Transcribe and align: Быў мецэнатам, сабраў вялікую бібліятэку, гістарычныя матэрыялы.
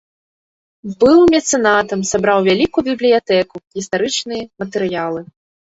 Быў 1.03 1.19
мецэнатам, 1.33 1.99
сабраў 2.13 2.39
вялікую 2.49 2.83
бібліятэку, 2.89 3.55
гістарычныя 3.79 4.51
матэрыялы. 4.67 5.21